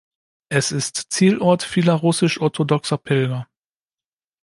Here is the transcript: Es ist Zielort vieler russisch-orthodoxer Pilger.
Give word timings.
Es 0.49 0.71
ist 0.71 1.09
Zielort 1.13 1.61
vieler 1.61 1.93
russisch-orthodoxer 1.93 2.97
Pilger. 2.97 3.47